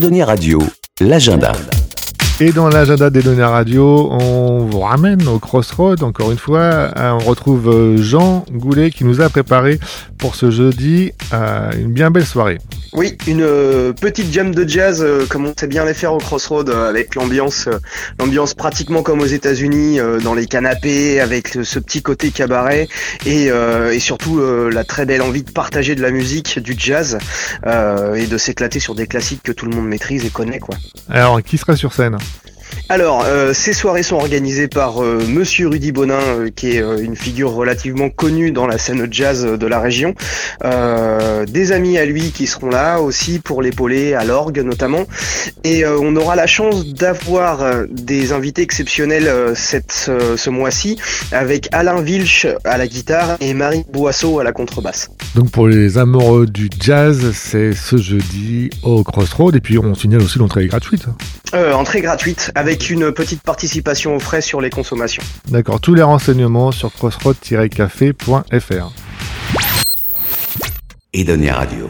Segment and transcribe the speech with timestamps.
[0.00, 0.58] Radio,
[1.02, 1.52] l'agenda.
[2.40, 6.02] Et dans l'agenda des données radio, on vous ramène au Crossroad.
[6.02, 9.78] Encore une fois, on retrouve euh, Jean Goulet qui nous a préparé
[10.16, 12.58] pour ce jeudi euh, une bien belle soirée.
[12.94, 16.68] Oui, une euh, petite jam de jazz comme on sait bien les faire au Crossroad
[16.68, 17.68] avec l'ambiance
[18.18, 22.88] l'ambiance pratiquement comme aux États-Unis dans les canapés avec ce petit côté cabaret
[23.24, 27.18] et, et surtout la très belle envie de partager de la musique, du jazz
[27.64, 30.76] et de s'éclater sur des classiques que tout le monde maîtrise et connaît quoi.
[31.08, 32.18] Alors, qui sera sur scène?
[32.92, 37.16] Alors, euh, ces soirées sont organisées par euh, Monsieur Rudy Bonin, euh, qui est une
[37.16, 40.14] figure relativement connue dans la scène jazz de la région.
[40.62, 45.06] des amis à lui qui seront là aussi pour l'épauler à l'orgue notamment.
[45.64, 50.98] Et on aura la chance d'avoir des invités exceptionnels cette, ce mois-ci
[51.30, 55.10] avec Alain Vilch à la guitare et Marie Boisseau à la contrebasse.
[55.34, 60.22] Donc pour les amoureux du jazz, c'est ce jeudi au Crossroad et puis on signale
[60.22, 61.06] aussi l'entrée gratuite.
[61.54, 62.50] entrée gratuite
[62.82, 65.22] avec une petite participation aux frais sur les consommations.
[65.48, 68.92] D'accord, tous les renseignements sur crossroad-café.fr.
[71.12, 71.88] Edonia Radio.